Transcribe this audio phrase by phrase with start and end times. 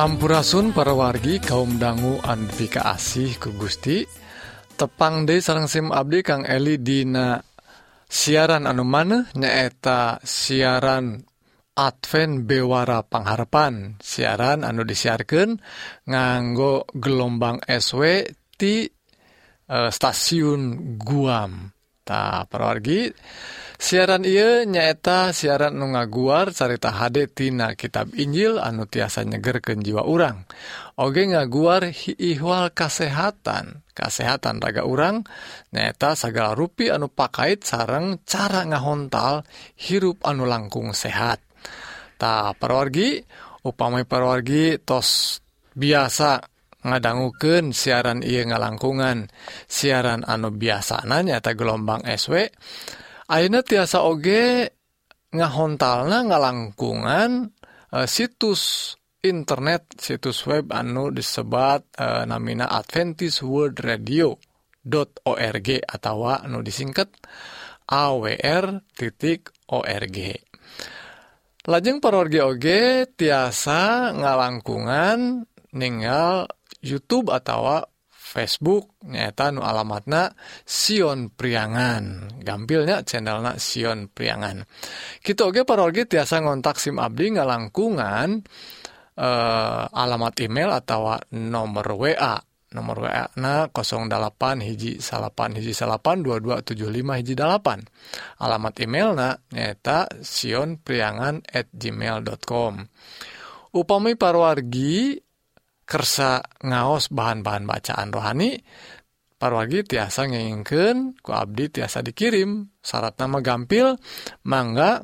[0.00, 4.00] Sampurasun para wargi kaum dangu Anfika asih ku Gusti.
[4.72, 7.36] Tepang De sarang SIM Abdi Kang Eli Dina
[8.08, 11.20] siaran anu maneh nyaeta siaran
[11.76, 15.60] Advent Bewara Pangharpan siaran anu disiarkan
[16.08, 18.24] nganggo gelombang SW
[18.56, 18.88] ti
[19.68, 21.76] eh, stasiun Guam.
[22.10, 23.06] Tah perwargi
[23.78, 30.42] siaran ia nyaeta siaran nu ngaguar carita HDtina kitab Injil anu tiasa nyegerken jiwa urang.
[30.98, 31.86] Oge ngaguar
[32.18, 33.86] ihwal kasehatan.
[33.94, 35.22] Kasehatan raga urang
[35.70, 39.46] nyaeta segala rupi anu pakait sarang cara ngahontal
[39.78, 41.38] hirup anu langkung sehat.
[42.18, 43.22] Ta perwargi
[43.62, 45.38] upami perwargi tos
[45.78, 46.42] biasa
[46.80, 49.28] ngadangguken siaran ia ngalangkungan
[49.68, 52.48] siaran anu biasa nanyata gelombang SW
[53.30, 54.74] Aina tiasa oge
[55.30, 57.30] ngahontalna ngalangkungan
[57.94, 64.34] eh, situs internet situs web anu disebat eh, namina Adventist World Radio
[65.28, 67.12] .org atau anu disingkat
[67.86, 70.16] awr titik org.
[71.68, 75.44] Lajeng parorgi oge tiasa ngalangkungan
[75.76, 76.48] ninggal
[76.80, 77.84] YouTube atau
[78.30, 80.30] Facebook nyata nu alamatna
[80.62, 82.38] Sion Priangan.
[82.38, 84.62] Gampilnya channelna Sion Priangan.
[85.18, 88.28] Kita oge parorgi tiasa ngontak SIM Abdi ngalangkungan
[89.18, 92.38] eh, alamat email atau nomor WA
[92.70, 97.82] nomor WA na 08 hiji salapan hiji salapan 2275 hiji dalapan
[98.38, 102.86] alamat email na nyata Sion Priangan at gmail.com
[103.74, 105.18] upami parwargi
[105.90, 108.62] kersa ngaos bahan-bahan bacaan rohani
[109.40, 112.68] parwagi tiasa ngingken ku Abdi tiasa dikirim.
[112.78, 113.96] Syarat nama gampil
[114.46, 115.00] mangga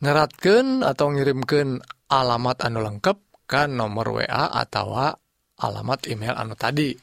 [0.00, 5.12] nyeratkan atau ngirimkan alamat anu lengkap ke nomor WA atau
[5.60, 6.94] alamat email anu tadi.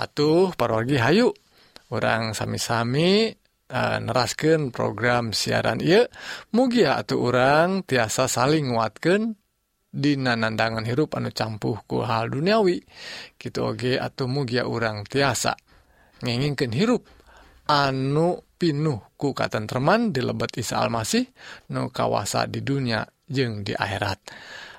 [0.00, 1.30] Atuh parwagi hayu
[1.94, 6.06] orang sami-sami e, Uh, nerasken program siaran I
[6.54, 9.34] mugia atau orang tiasa saling nguatkan
[9.96, 12.84] Dina nandangan hirup anu campuhku hal duniawi
[13.40, 15.56] gitu oge atau mugia urang tiasa
[16.20, 17.08] ngenginkan hirup
[17.72, 21.24] anu pinuh ku katentreman di lebet Isa Almasih
[21.72, 24.20] nu kawasa di dunia jeung di akhirat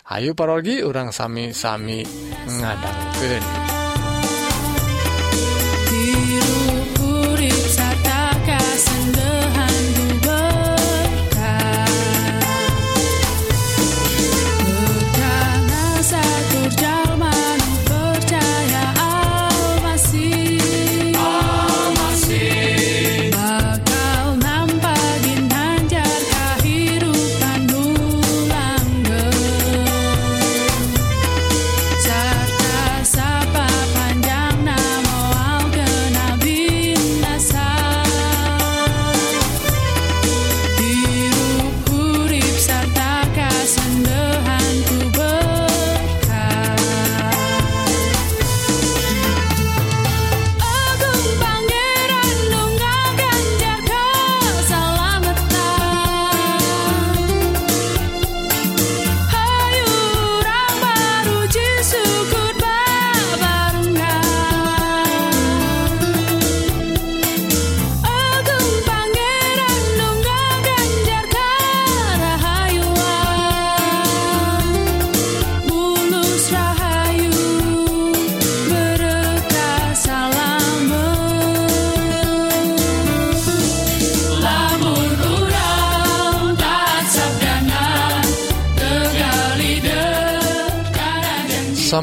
[0.08, 2.00] Ayu parogi urang sami-sami
[2.48, 3.87] ngadangkeun.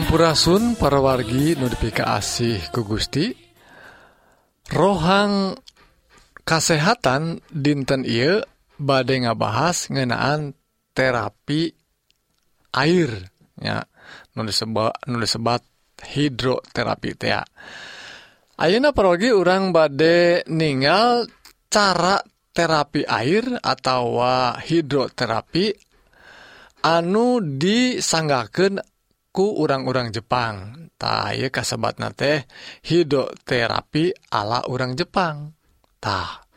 [0.05, 3.33] Hampurasun para wargi notifikasi asih ku Gusti.
[4.69, 5.57] Rohang
[6.45, 8.45] kasehatan dinten I
[8.77, 10.53] badai ngabahas ngenaan
[10.93, 11.73] terapi
[12.77, 13.81] air ya
[14.37, 15.65] nulis disebut nulis sebat
[16.05, 17.41] hidroterapi tea
[18.61, 21.25] Ayeuna parogi orang bade ningal
[21.73, 22.21] cara
[22.53, 24.21] terapi air atau
[24.61, 25.73] hidroterapi
[26.93, 28.93] anu disanggaken
[29.35, 30.87] ku orang-orang Jepang.
[30.95, 32.47] Tay kasebatna teh
[32.87, 34.95] hidroterapi ala orang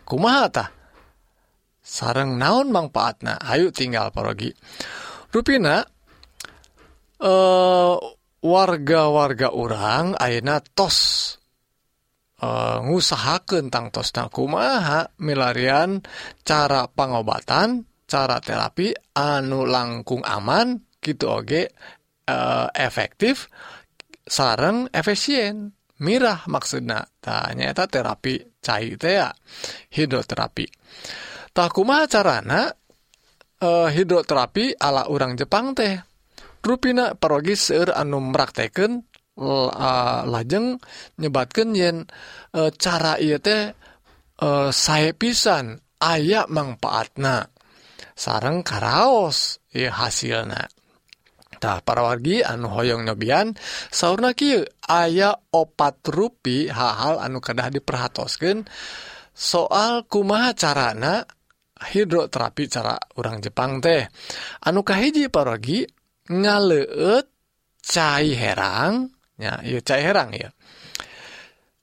[0.06, 0.70] kumaha tah?
[1.88, 3.42] sarang naon manfaatna?
[3.42, 4.52] Ayu tinggal parogi.
[5.34, 5.82] Ruina
[7.18, 7.96] eh
[8.46, 11.34] warga-warga orang ayeuna tos
[12.38, 12.86] Uh,
[13.74, 14.30] tang tosna.
[14.30, 15.10] Kumaha?
[15.26, 16.06] Milarian
[16.46, 21.74] cara pangobatan cara terapi anu langkung aman gitu oge
[22.28, 23.48] uh, efektif
[24.28, 25.74] sarang efisien.
[25.98, 29.34] Mirah maksudnya tanyaeta terapi cair tea
[29.90, 30.70] hidroterapi.
[31.50, 32.70] Takuma carana
[33.66, 35.98] uh, hidroterapi ala orang Jepang teh?
[36.62, 39.00] Ruina parogi seur anu merakteken
[39.40, 40.76] uh, eh, lajeng
[41.16, 42.04] nyebatkan yen
[42.52, 43.72] uh, cara ia teh
[44.70, 47.48] saya pisan ayayak manfaatna
[48.14, 50.68] sarang karaos ya hasilnya
[51.58, 53.58] Tah para wargi anu hoyong nyobian
[53.90, 58.66] sauna Ki aya opat rui hal-hal anu kedah diperhatosken
[59.34, 61.26] soal kumaha carana
[61.78, 64.06] hidroterapi cara orang Jepang teh?
[64.66, 65.86] Anukahhiji paragi
[66.28, 67.26] ngaleut
[67.88, 70.50] cair herangnya cair herang ya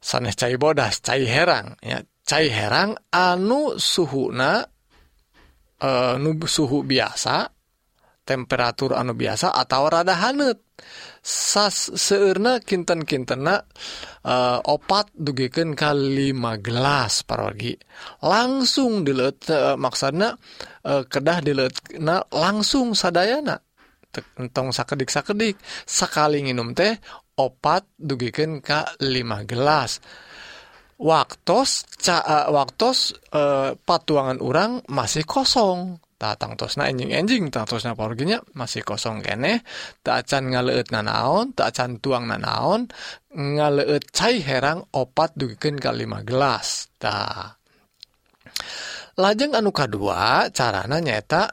[0.05, 4.61] sanes cair bodas cair herang ya cair herang anu suhuna
[5.81, 7.54] e, nu suhu biasa
[8.25, 10.59] temperatur anu biasa atau rada hanet
[11.21, 13.63] sas seurna kinten-kintenna
[14.65, 17.77] opat dugikan kali 5 gelas parogi.
[18.25, 19.37] Langsung dilet
[19.77, 20.33] maksudna
[20.85, 23.61] kedah dilet na langsung sadayana.
[24.41, 26.97] Entong sakedik sakedik sekali nginum teh
[27.37, 30.01] opat dugikan ka 5 gelas.
[30.95, 33.19] Waktos ca waktos
[33.85, 38.41] patuangan orang masih kosong tatang tosna enjing enjing tang tosna porginya.
[38.57, 39.67] Masih kosong kene.
[40.01, 42.89] Tak acan ngaleut nanaon tak acan tuang nanaon
[43.35, 46.91] ngaleut cai herang opat dugikeun ka lima gelas.
[46.97, 47.53] Ta.
[49.15, 51.47] Lajeng anu kadua carana nyata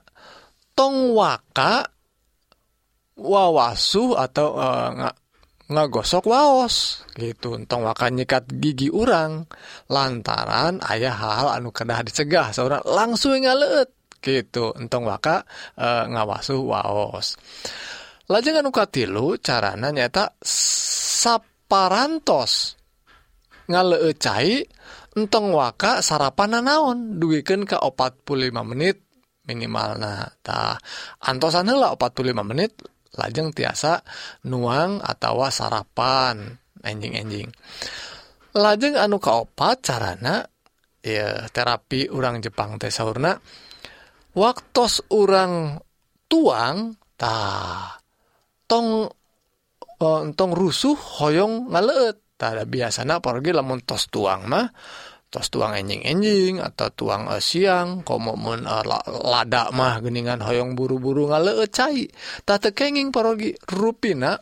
[0.74, 1.86] tong waka
[3.22, 5.14] wawasu atau uh,
[5.72, 7.06] ngagosok waos.
[7.14, 7.54] Gitu.
[7.70, 9.46] Tong waka nyikat gigi urang.
[9.88, 12.50] Lantaran ayah hal anu kedah dicegah.
[12.50, 14.72] Seorang langsung ngaleut gitu.
[14.78, 15.44] Entong waka
[15.76, 17.36] e, ngawasuh waos.
[18.32, 20.38] Lajeng anu katilu carana nyata
[21.20, 22.80] saparantos.
[23.68, 24.64] Ngaleut cai
[25.18, 27.20] entong waka sarapan naon?
[27.20, 29.04] Dugikan ke 45 menit
[29.42, 30.78] minimal nah tah
[31.26, 32.78] antosan heula 45 menit
[33.18, 34.00] lajeng tiasa
[34.48, 36.62] nuang atau sarapan.
[36.82, 37.46] Enjing-enjing.
[38.58, 40.42] Lajeng anu kaopat carana
[41.06, 43.38] ya terapi orang Jepang teh saurna
[44.38, 45.82] waktu orang
[46.32, 47.36] tuang ta
[48.66, 49.12] tong
[50.02, 54.66] entong rusuh hoyong ngaleut tak biasanya apalagi lamun tos tuang mah
[55.32, 58.84] tos tuang enjing-enjing atau tuang uh, siang komo mun uh,
[59.24, 62.04] lada mah geningan hoyong buru-buru ngaleut cai.
[62.44, 64.36] Tak tekenging parogi rupina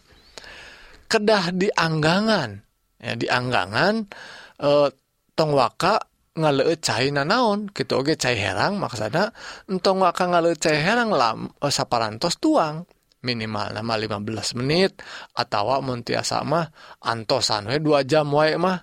[1.05, 2.58] kedah di anggangan
[2.98, 4.01] ya di anggangan
[4.65, 4.89] uh,
[5.38, 6.09] tong waka
[6.39, 8.00] ngaleut cai nanaon gitu.
[8.00, 9.36] Oge cai herang maksudnya
[9.67, 12.88] entong waka ngaleut cai herang lam uh, saparantos tuang.
[13.19, 15.03] Minimal nama 15 menit
[15.36, 16.72] atau mun tiasa mah
[17.03, 18.79] antosan we 2 jam wae mah.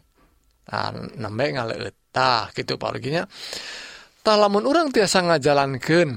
[0.66, 3.28] Nah, nembe ngaleut tah gitu paroginya
[4.24, 6.16] tah lamun orang tiasa ngajalankeun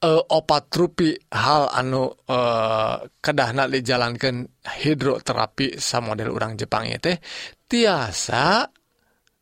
[0.00, 4.46] uh, opat rupi hal anu uh, kedahna dijalankan
[4.80, 7.12] hidroterapi sa model orang Jepang itu
[7.68, 8.64] tiasa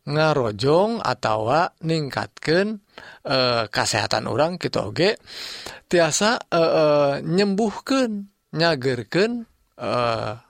[0.09, 1.45] ngarojong atau
[1.79, 2.81] meningkatkan
[3.21, 5.21] e, eh, kesehatan orang kita oge
[5.85, 6.85] tiasa eh, eh, e, e,
[7.25, 8.25] nyembuhkan
[8.57, 9.45] nyagerken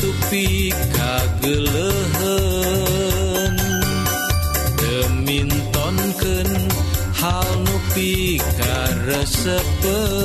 [0.00, 2.36] tupi kagelehen
[4.82, 6.50] demintonken
[7.20, 8.12] hal nupi
[8.58, 10.16] karesepen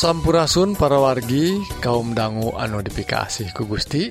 [0.00, 4.08] Sampurasun para wargi kaum dangu anu dipikasih ku Gusti.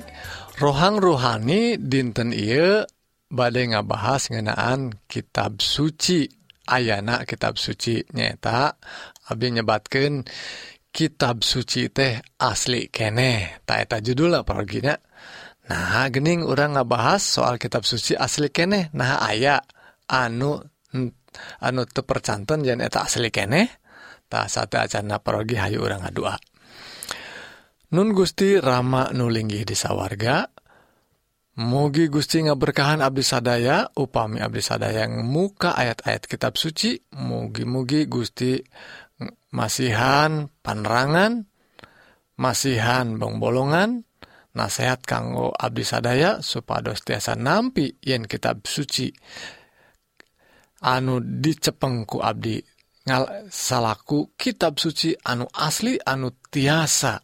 [0.62, 2.86] Rohang rohani dinten Ieu
[3.26, 6.30] badai ngabahas ngenaan kitab suci.
[6.70, 8.78] Ayana kitab suci nyata
[9.34, 10.30] Abi nyebatkan
[10.94, 13.58] kitab suci teh asli kene.
[13.66, 14.94] Taeta judul perginya
[15.66, 18.94] nah gening orang ngabahas soal kitab suci asli kene.
[18.94, 19.58] Nah aya
[20.06, 20.54] anu
[21.66, 23.89] anu tepercanten janeta asli kene.
[24.30, 26.38] satu acana parogi Hayu orang ngadua
[27.90, 30.46] Nun Gusti Rama nulinggih di sawarga
[31.58, 38.62] mugi Gusti ngaberkahan Abdi sadaya upami Abdi sadaya yang muka ayat-ayat kitab suci mugi-mugi Gusti
[39.50, 41.44] masihan panerangan
[42.38, 44.06] masihan bongbolongan
[44.54, 49.10] nasehat kanggo Abdi sadaya supados tiasa nampi yen kitab suci
[50.80, 52.79] anu dicepengku Abdi
[53.48, 57.20] salaku kitab suci anu asli anu tiasa.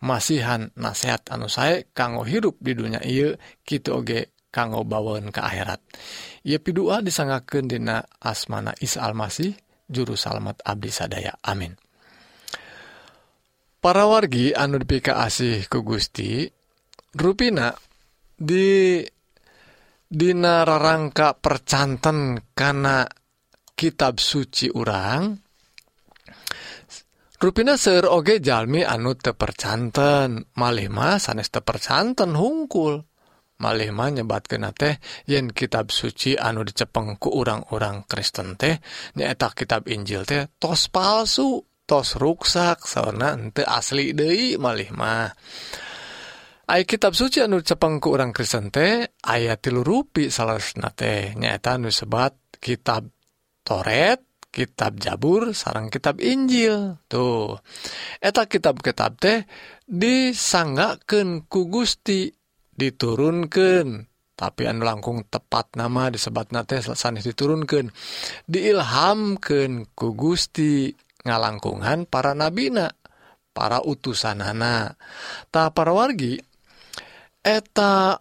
[0.00, 3.36] Masihan nasehat anu saya kanggo hirup di dunia ia
[3.68, 5.80] kitu oge kanggo bawaun ke akhirat.
[6.48, 9.52] Ia pidua disangaken dina asmana Isa almasih
[9.84, 11.36] juru salamet abdi sadaya.
[11.44, 11.76] Amin.
[13.80, 16.48] Para wargi anu dipika asih ku Gusti
[17.16, 17.76] ruina
[18.40, 19.04] di
[20.10, 23.06] Dina rarangka percanten karena
[23.80, 25.32] kitab suci urang
[27.40, 33.00] ruina Ser oge Jalmi anu tepercanten malema sanes tepercanten hungkul.
[33.60, 38.80] Malema nyebat kena teh yen kitab suci anu dicepengku orang-orang Kristen teh
[39.16, 45.28] nyaeta kitab Injil teh tos palsu tos ruksak sauna ente asli Dei malema
[46.70, 50.56] Ay, kitab suci anu cepengku orang Kristen teh ayat tilu rupi salah
[50.96, 53.19] teh nyaeta nu sebat kitab
[53.70, 56.98] Toret kitab Jabur sarang kitab Injil.
[57.06, 57.54] Tuh.
[58.18, 59.46] Eta kitab-kitab teh
[59.86, 62.34] disanggaken ku Gusti
[62.74, 67.94] diturunkan tapi anu langkung tepat nama disebat nate sanes diturunkan
[68.50, 70.90] diilhamkan ku Gusti
[71.22, 72.90] ngalangkungan para nabina
[73.54, 74.98] para utusanana.
[75.54, 76.42] Ta para wargi
[77.38, 78.18] eta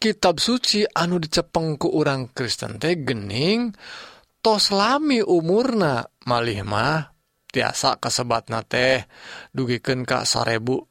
[0.00, 4.15] kitab suci anu dicepeng ku orang Kristen teh gening untuk
[4.46, 6.06] tos lami umurna.
[6.30, 7.10] Malih mah
[7.50, 9.02] tiasa kasebatna teh
[9.50, 10.86] dugikeun ka sarebu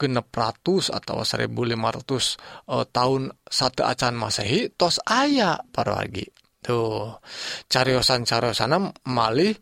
[0.00, 6.24] genep ratus atau 1500 eh, tahun satu acan masehi tos aya para wargi
[6.64, 7.20] tuh
[7.68, 9.52] cariyosan-carosana malih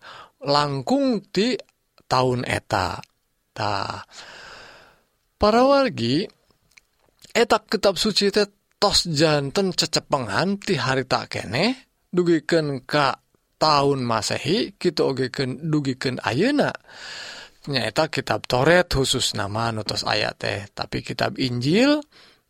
[0.46, 1.58] langkung di
[2.06, 3.02] tahun eta.
[3.50, 4.06] Ta
[5.34, 6.22] para wargi
[7.34, 8.46] etak kitab suci teh
[8.78, 13.22] tos janten cecepengan ti hari tak kene dugiken ka
[13.62, 16.74] tahun Masehi gitu ogeken dugiken ayeuna
[17.70, 22.02] nyaeta kitab Toret khusus nama nutos ayat teh tapi kitab Injil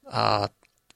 [0.09, 0.47] uh,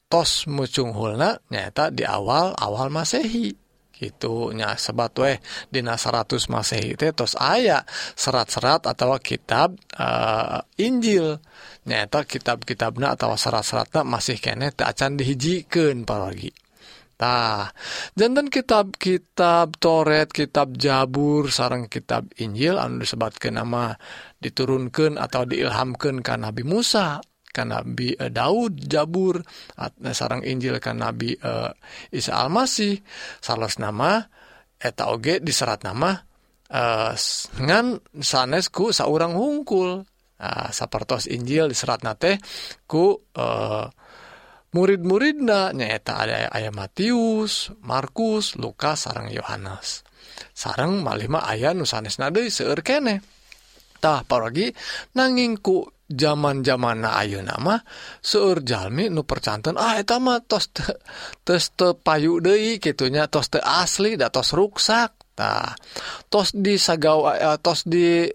[0.09, 3.53] tos mucunghulna nyaeta di awal awal Masehi.
[3.97, 5.41] Gitunya sebat weh
[5.73, 7.81] dina 100 Masehi teh tos aya
[8.13, 11.37] serat-serat atau kitab uh, Injil.
[11.85, 16.66] Nyaeta kitab-kitabna atau serat-seratna masih kene teh acan dihijikan paragi
[17.17, 17.73] Tah
[18.13, 23.97] jantan kitab-kitab Toret, kitab Jabur sarang kitab Injil anu disebatkan nama
[24.37, 27.17] diturunkan atau diilhamkan ke Nabi Musa
[27.49, 31.73] kan Nabi eh, Daud Jabur eh, sarang Injil kan Nabi eh,
[32.13, 33.01] Isa Almasih.
[33.41, 34.21] Salos nama
[34.77, 36.13] eta oge diserat nama
[36.69, 37.17] eh,
[37.57, 40.05] ngan sanesku saurang hungkul.
[40.37, 42.37] Nah, sapertos Injil diserat nate
[42.85, 43.89] ku eh
[44.75, 50.03] murid-muridna nyaeta ada ayah Matius Markus Lukas sarang Yohanes.
[50.51, 53.23] Sarang malima ayah nusanes deui seueur kene.
[53.97, 54.69] Tah paragi
[55.17, 57.75] nangingku zaman zaman na Ayu nama
[58.23, 60.85] seueur Jalmi nu percanten ah eta mah tos te,
[61.43, 65.37] tos te payu deui kitunya tos te asli da tos ruksak.
[65.37, 65.73] Tah
[66.31, 68.25] tos di sagaw eh, tos di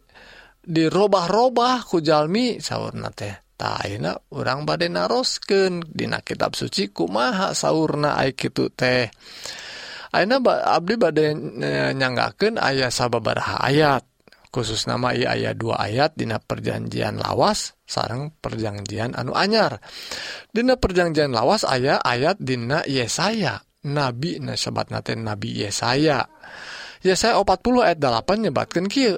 [0.62, 3.41] dirobah-robah ku Jalmi saurna teh.
[3.62, 9.06] Aina orang badai narosken Dina kitab suci kumaha sauna kitu teh.
[10.12, 11.30] Aina Abdi badai
[11.94, 14.04] nyanggaken ayah sababaraha ayat.
[14.52, 19.80] Khusus nama ia ayat dua ayat Dina perjanjian lawas sarang perjanjian anu anyar.
[20.52, 23.64] Dina perjanjian lawas ayah ayat Dina Yesaya.
[23.82, 26.28] Nabi nah sebat nate nabi Yesaya.
[27.00, 29.16] Yesaya 40 ayat 8 nyebatkan kia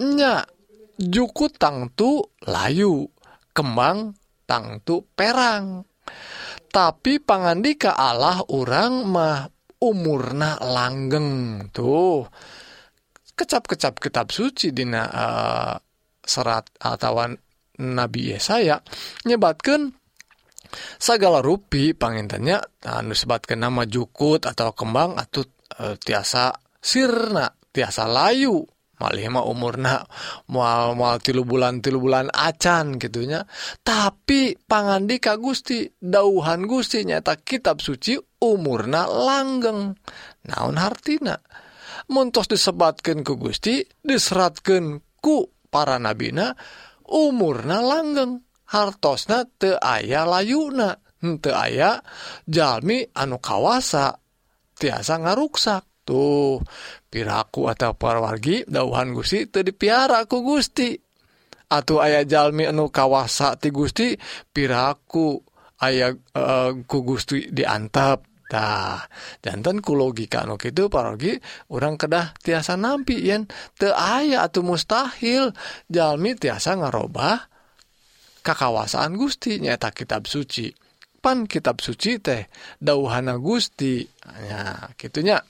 [0.00, 0.48] nya
[0.96, 3.11] juku tangtu layu.
[3.52, 4.16] Kembang
[4.48, 5.84] tangtu perang.
[6.72, 9.44] Tapi pangandika Allah orang mah
[9.84, 12.24] umurna langgeng tuh.
[13.32, 15.76] Kecap-kecap kitab suci dina uh,
[16.20, 17.28] serat atau
[17.82, 18.78] Nabi Yesaya
[19.24, 19.90] nyebatkan
[20.96, 25.44] segala rupi pangintennya anu sebatkan nama jukut atau kembang atau
[25.80, 28.62] uh, tiasa sirna tiasa layu
[29.02, 30.06] mah umurna
[30.46, 33.42] mual mual tilu bulan tilu bulan acan gitunya
[33.82, 39.94] tapi pangandi ka Gusti dauhan Gusti nyata kitab suci umurna langgeng.
[40.50, 41.38] Naon hartina?
[42.10, 46.50] Muntos disebatkan ku Gusti diseratkan ku para nabina
[47.06, 48.42] umurna langgeng.
[48.72, 50.96] Hartosna te aya layuna
[51.44, 52.00] te aya
[52.48, 54.16] jalmi anu kawasa
[54.74, 55.84] tiasa ngaruksak.
[56.02, 56.58] Tuh
[57.12, 60.96] piraku atau para wargi dauhan Gusti teu dipiara ku Gusti.
[61.68, 64.16] Atau ayah jalmi anu kawasa ti Gusti
[64.48, 65.36] piraku
[65.84, 69.08] ayah uh, ku Gusti diantap Tah,
[69.40, 71.32] jantan ku logika anu kitu parogi
[71.72, 73.48] orang kedah tiasa nampi yen
[73.80, 75.56] teu aya atau mustahil.
[75.88, 77.48] Jalmi tiasa ngarobah
[78.44, 80.68] kakawasaan Gusti nyata kitab suci.
[81.16, 82.44] Pan kitab suci teh
[82.76, 84.04] dauhana Gusti.
[84.44, 85.40] Ya gitunya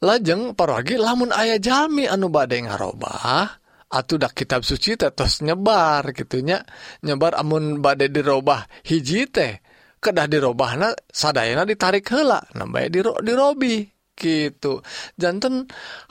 [0.00, 3.60] lajeng paragi lamun ayah jalmi anu badai ngarobah
[3.90, 6.62] udah kitab suci tetos nyebar gitunya
[7.04, 9.60] nyebar amun badai dirobah hiji teh
[10.00, 13.84] kedah dirobahna sadayana ditarik hela nambah e diro dirobi
[14.20, 14.84] gitu.
[15.16, 15.64] Jantan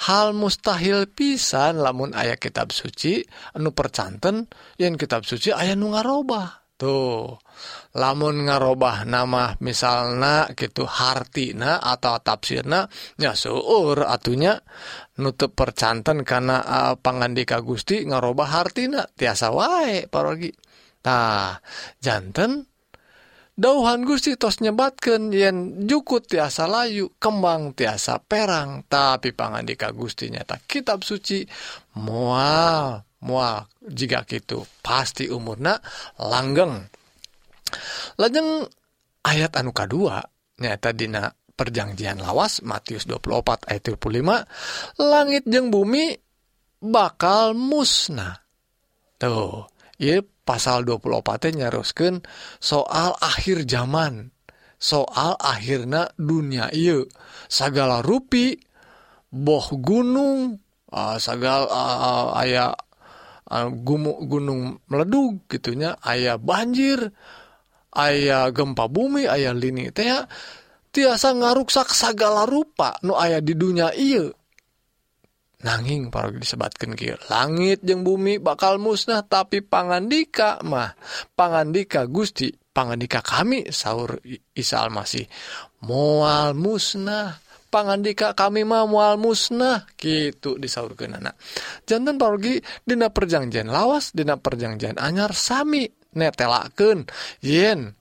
[0.09, 3.21] hal mustahil pisan lamun ayah kitab suci
[3.53, 4.49] anu percanten
[4.81, 6.68] yang kitab suci ayah nu ngarobah.
[6.79, 7.35] tuh.
[7.99, 12.87] Lamun ngarobah nama misalnya gitu hartina atau tafsirna
[13.19, 14.55] ya seueur atunya.
[15.19, 20.55] Nutup percanten karena eh, uh, pangandika Gusti ngarobah hartina tiasa wae parogi.
[21.03, 21.59] Tah
[21.99, 22.63] janten
[23.59, 28.87] dauhan Gusti tos nyebatkan yen jukut tiasa layu kembang tiasa perang.
[28.87, 31.43] Tapi pangandika Gusti nyata kitab suci
[31.99, 35.79] mual mual jika gitu pasti umurna
[36.19, 36.87] langgeng.
[38.17, 38.65] Lajeng
[39.23, 40.23] ayat anu kedua
[40.59, 46.15] nyata dina perjanjian lawas Matius 24 ayat 25 langit jeng bumi
[46.79, 48.39] bakal musnah.
[49.19, 49.67] Tuh
[49.99, 52.23] ya pasal 24 nya nyaruskan
[52.57, 54.31] soal akhir zaman
[54.79, 57.03] soal akhirnya dunia iya
[57.51, 58.55] segala rupi
[59.29, 60.57] boh gunung
[60.89, 62.71] ah, uh, segala ah, uh, ah, ayah
[63.49, 67.09] Ah, gunung meledug gitunya ayah banjir
[67.97, 70.05] ayah gempa bumi ayah lini teh
[70.93, 74.29] tiasa ngaruksak segala rupa nu ayah di dunia iya
[75.65, 80.93] nanging para disebatkan Ki langit jeung bumi bakal musnah tapi pangandika mah
[81.33, 84.21] pangandika Gusti pangandika kami sahur
[84.53, 85.25] Isa Almasih
[85.81, 87.48] mual musnah.
[87.69, 91.37] pangandika kami mah mual musnah gitu disaurkeun anak
[91.85, 97.05] jantan pergi dina perjanjian lawas dina perjanjian anyar sami netelakeun.
[97.43, 97.93] Yen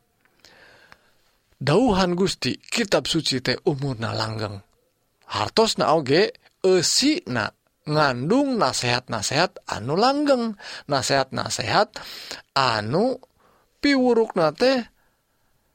[1.59, 4.57] dauhan Gusti kitab suci teh umurna langgeng.
[5.29, 6.33] Hartos na oge
[6.65, 7.53] esi na
[7.89, 10.57] ngandung nasehat-nasehat anu langgeng.
[10.89, 12.01] Nasehat-nasehat
[12.57, 13.21] anu
[13.85, 14.89] piwuruk nate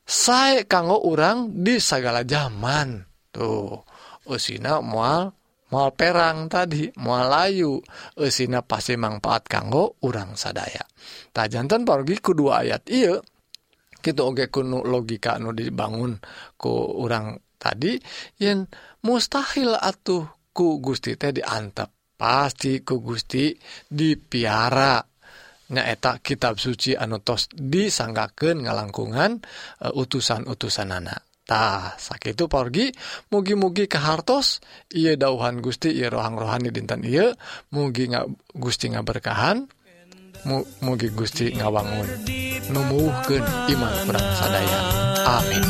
[0.04, 3.13] sae kanggo urang di sagala zaman.
[3.34, 3.82] tuh
[4.30, 5.34] usina mual
[5.74, 7.82] mual perang tadi mual layu.
[8.22, 10.86] Usina pasti manfaat kanggo urang sadaya.
[11.34, 13.18] Tajantan pergi kedua ayat iya
[14.04, 16.20] gitu oge kuno logika nu dibangun
[16.60, 17.96] ku urang tadi
[18.38, 18.68] yen
[19.02, 22.14] mustahil atuh ku Gusti teh diantep.
[22.14, 23.50] Pasti ku Gusti
[23.90, 25.02] dipiara.
[25.74, 29.42] Nyaeta kitab suci anu tos disanggakeun ngalangkungan
[29.82, 32.88] e, uh, utusan-utusan anak Tah sakit porgi
[33.28, 34.64] mugi-mugi kehartos
[34.96, 37.36] ia dauhan Gusti rohang rohani dinten Ieu
[37.76, 38.24] mugi nga,
[38.56, 39.68] Gusti nga berkahan
[40.44, 42.08] Mu, mugi Gusti ngawangun
[42.72, 43.44] numuhken
[43.76, 44.80] iman kurang sadaya
[45.40, 45.66] amin.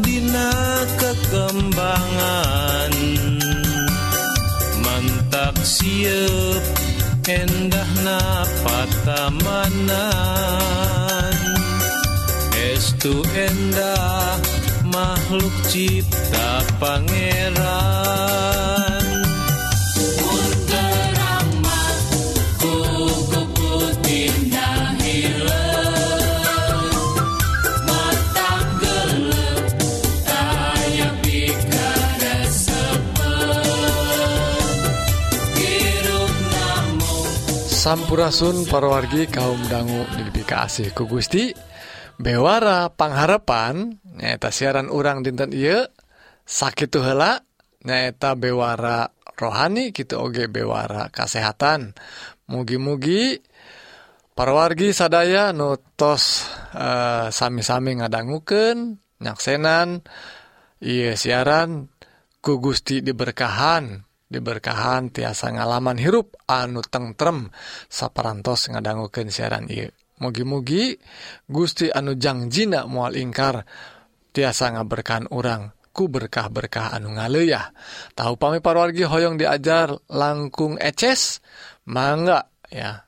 [0.00, 0.50] Dina
[1.00, 2.94] kekembangan.
[4.80, 6.64] Mantak siup
[7.26, 10.06] endah napata mana.
[12.80, 14.40] Estu endah
[14.88, 18.40] makhluk cipta pangeran.
[37.80, 41.56] Sampurasun parawargi kaum dangu didikasih ku Gusti
[42.20, 45.88] bewara pangharapan nyaeta siaran urang dinten Ieu
[46.44, 47.40] sakit hela
[47.80, 49.08] nyaeta bewara
[49.40, 51.96] rohani gitu Oge bewara kesehatan
[52.52, 53.40] mugi-mugi
[54.36, 56.44] parwargi sadaya nutos
[56.76, 60.04] uh, eh, sami-sami ngadangguken nyaksenan
[60.84, 61.88] iya siaran
[62.44, 67.48] ku Gusti diberkahan diberkahan tiasa ngalaman hirup anu tengrem
[67.90, 69.90] saparantos ngadangguken siaran Ieu.
[70.20, 70.94] Mugi-mugi
[71.48, 73.64] Gusti anu jangjina moal ingkar.
[74.30, 77.74] Tiasa ngaberkahan urang ku berkah-berkah anu ngaleuya
[78.14, 81.42] tahu pami parwargi hoyong diajar langkung eces?
[81.90, 83.02] Mangga ya.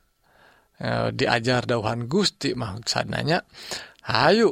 [0.83, 3.39] Eh, diajar dauhan Gusti maksudnya
[4.11, 4.51] hayu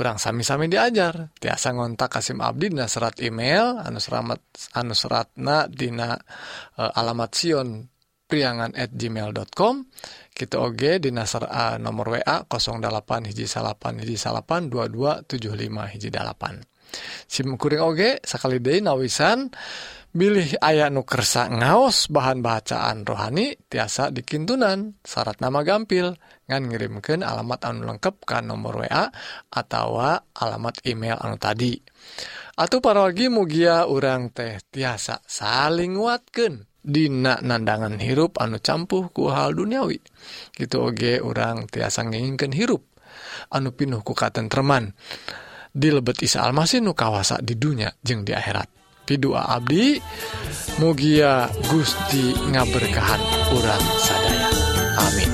[0.00, 1.36] orang sami-sami diajar.
[1.36, 4.40] Tiasa ngontak Kasim Abdi dina serat email anu seramat
[4.72, 6.16] anu seratna dina
[6.80, 7.68] eh, alamat Sion
[8.30, 9.74] priangan at gmail.com
[10.40, 16.64] gitu oge di nasar A nomor WA 08 hiji salapan hiji salapan 2275 hiji dalapan
[17.28, 19.52] SIMkuring oge sekali Day nawisan
[20.10, 26.18] milih ayah nukersa ngaos bahan bacaan rohani tiasa dikintunan syarat nama gampil
[26.50, 29.06] ngan ngirimkan alamat anu lengkap ke nomor WA
[29.54, 30.02] atau
[30.34, 31.78] alamat email anu tadi.
[32.58, 39.52] Atau parolgi mugia urang teh tiasa saling nguatkan Dina nandangan hirup anu campuh ku hal
[39.52, 40.00] duniawi.
[40.56, 42.84] Gitu oge orang tiasa nginginkan hirup
[43.52, 44.96] anu pinuh ku katentreman.
[45.70, 48.66] Dilebet Isa Almasih nu kawasa di dunia jeung di akhirat.
[49.06, 49.98] Pidua Abdi
[50.78, 53.22] Mugia Gusti ngaberkahan
[53.54, 54.48] orang sadaya.
[54.98, 55.29] Amin.